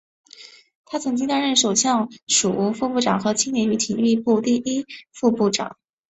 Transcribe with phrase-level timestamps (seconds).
[0.83, 5.77] 他曾经担任首相署副部长和青年与体育部第一副部长。